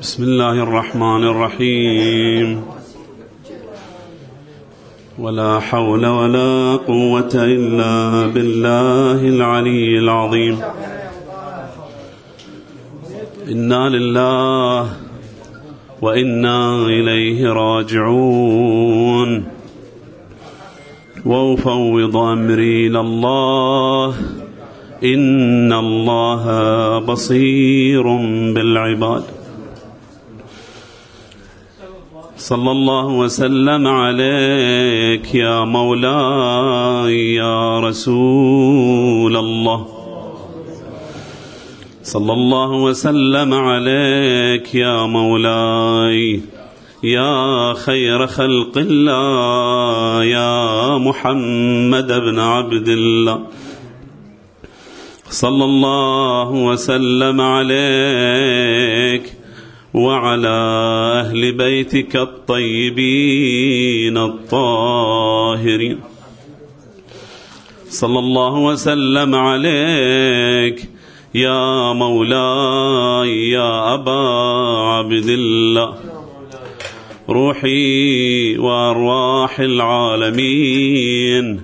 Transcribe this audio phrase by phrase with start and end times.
[0.00, 2.62] بسم الله الرحمن الرحيم.
[5.18, 10.58] ولا حول ولا قوة إلا بالله العلي العظيم.
[13.48, 14.90] إنا لله
[16.02, 19.44] وإنا إليه راجعون.
[21.26, 24.14] وأفوض أمري إلى الله.
[25.04, 26.44] إن الله
[26.98, 28.02] بصير
[28.54, 29.39] بالعباد.
[32.36, 39.86] صلى الله وسلم عليك يا مولاي يا رسول الله.
[42.02, 46.40] صلى الله وسلم عليك يا مولاي
[47.02, 53.40] يا خير خلق الله يا محمد بن عبد الله.
[55.30, 59.39] صلى الله وسلم عليك
[59.94, 60.48] وعلى
[61.24, 66.00] أهل بيتك الطيبين الطاهرين.
[67.88, 70.88] صلى الله وسلم عليك
[71.34, 74.28] يا مولاي يا أبا
[74.78, 75.94] عبد الله.
[77.28, 81.62] روحي وأرواح العالمين.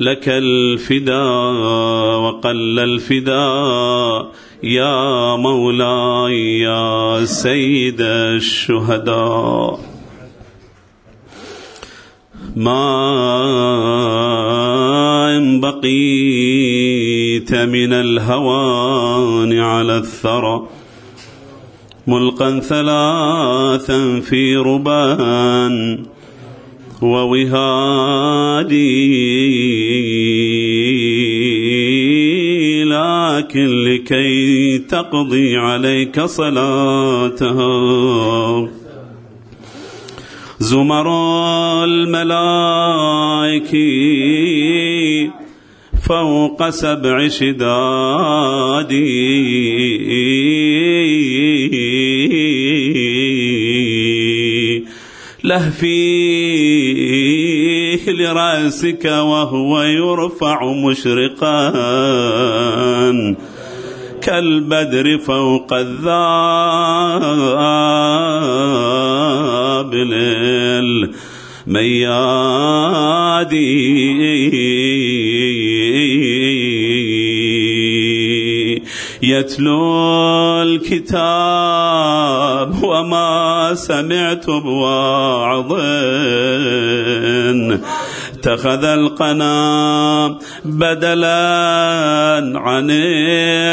[0.00, 4.32] لك الفداء وقل الفداء.
[4.62, 9.80] يا مولاي يا سيد الشهداء.
[12.56, 12.94] ما
[15.36, 20.68] إن بقيت من الهوان على الثرى
[22.06, 26.06] ملقا ثلاثا في ربان
[27.02, 28.74] ووهادي
[33.54, 37.68] لكن لكي تقضي عليك صلاتها.
[40.58, 41.08] زمر
[41.84, 42.34] الملائكة
[46.08, 47.74] فوق سبع شدادي
[55.54, 57.34] لهفي
[58.12, 61.70] لرأسك وهو يرفع مشرقا
[64.22, 66.34] كالبدر فوق الذاب
[71.66, 72.34] الميادي
[79.34, 81.14] يتلو الكتاب
[82.84, 85.72] وما سمعت بواعظ.
[88.34, 92.90] اتخذ القنا بدلا عن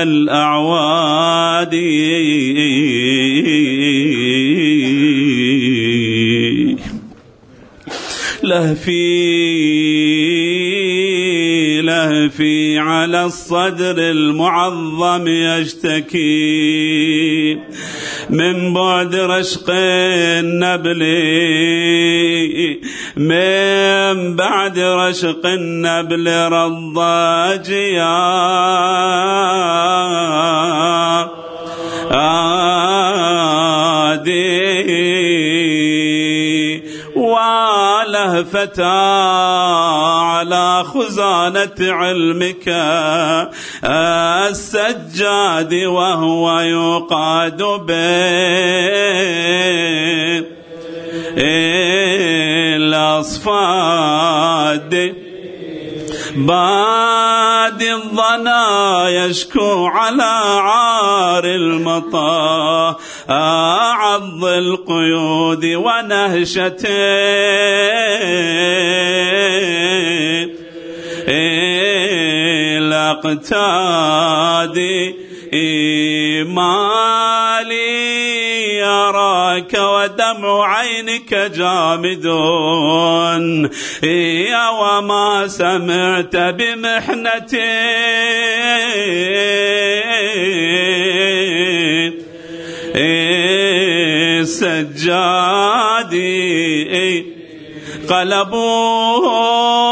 [0.08, 1.76] الأعواد.
[8.44, 9.22] لهفي
[11.92, 16.32] لهفي على الصدر المعظم يشتكي.
[18.30, 21.02] من بعد رشق النبل
[23.18, 28.18] من بعد رشق النبل رضاجيا
[32.12, 32.81] آدي
[38.44, 38.84] فتى
[40.22, 42.68] على خزانة علمك
[44.50, 48.02] السجاد وهو يقاد به
[53.22, 55.16] الأصفاد
[56.36, 60.24] باد الظنا يشكو على
[60.62, 62.98] عار المطا
[63.30, 66.88] عض القيود ونهشته
[72.78, 73.82] الاقتاد
[75.52, 75.91] مالي
[80.04, 82.26] ودمع عينك جامد.
[84.04, 88.02] يا وما سمعت بمحنتي.
[94.44, 95.62] سجادي
[98.10, 99.52] قلبوه.
[99.82, 99.91] عن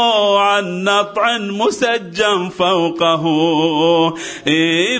[0.84, 3.24] نطع مسجم فوقه.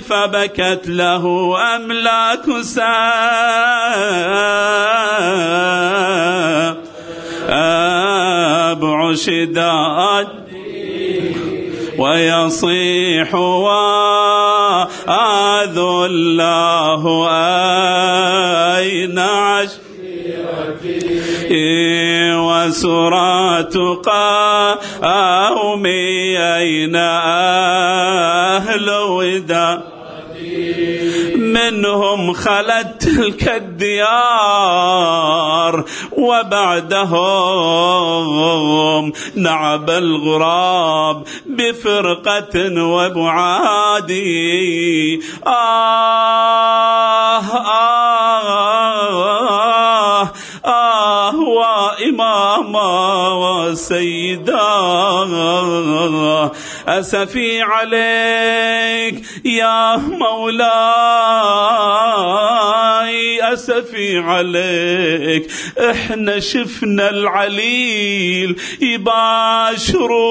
[0.01, 2.45] فبكت له أملاك
[8.71, 10.27] أبع شداد
[11.97, 14.57] ويصيح وآذ
[15.77, 17.03] الله
[18.77, 19.81] أين عشيرتي؟
[22.71, 23.75] وسرات
[25.03, 29.83] قومي أين أهل ودا
[31.35, 34.01] منهم خلت تلك الديار
[36.11, 37.13] وبعدهم
[39.35, 44.21] نعب الغراب بفرقة وبعادي
[45.47, 45.51] آه
[47.39, 48.00] آه
[53.71, 54.55] وسيدا
[56.87, 60.61] أسفي عليك يا مولاي
[63.53, 65.51] أسفي عليك.
[65.79, 70.21] إحنا شفنا العليل يباشرونا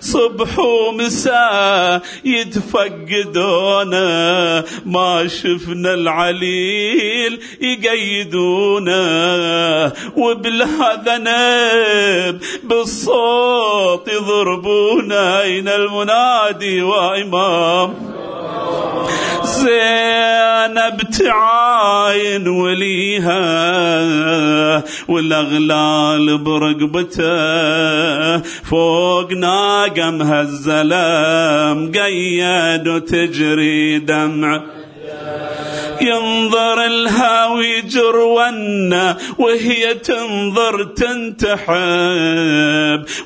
[0.00, 4.00] صبح ومساء يتفقدونا.
[4.86, 9.00] ما شفنا العليل يقيدونا.
[10.16, 10.94] وبلا
[12.00, 17.94] ذنب بالصوت يضربونا أين المنادي وإمام.
[19.44, 23.42] زينب تعاين وليها
[25.08, 27.30] والأغلال برقبته.
[28.38, 34.62] فوق ناقه مهزله قيد وتجري دمع
[36.02, 41.70] ينظر الهاوي جرونا وهي تنظر تنتحب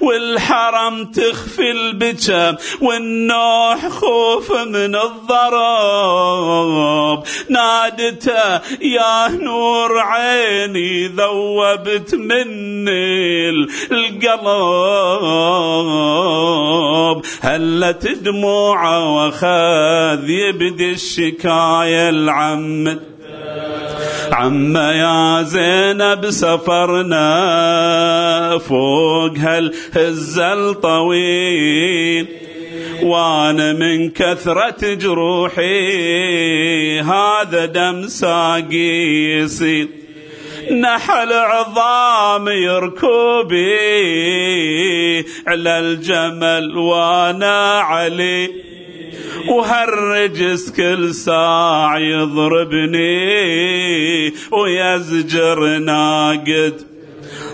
[0.00, 6.34] والحرم تخفي البكا والنوح خوف من الضرب
[7.48, 13.50] نادته يا نور عيني ذوبت مني
[13.92, 14.44] القلب
[17.40, 23.00] هلت دموعه وخذ يبدي الشكاية العم محمد.
[24.32, 27.28] عم يا زينب سفرنا
[28.58, 32.26] فوق هالهزة الطويل
[33.02, 35.80] وأنا من كثرة جروحي
[37.00, 39.88] هذا دم ساقي يصير
[40.72, 43.64] نحل عظامي ركوبي
[45.46, 48.63] على الجمل وأنا علي.
[49.48, 53.14] وهالرجس كل ساع يضربني
[54.52, 56.93] ويزجر ناقد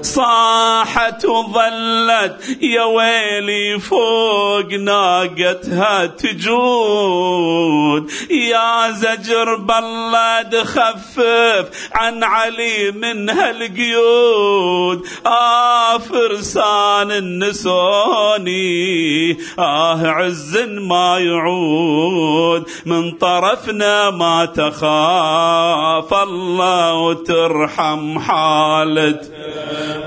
[0.03, 8.11] صاحت وظلت يا ويلي فوق ناقتها تجود.
[8.31, 18.61] يا زجر بلد خفف عن علي من هالقيود آه فرسان النسوني
[19.59, 22.69] آه عز ما يعود.
[22.87, 29.33] من طرفنا ما تخاف الله وترحم حالت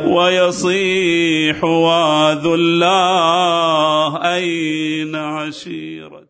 [0.05, 6.22] ويصيح واذو الله أين عشيرة.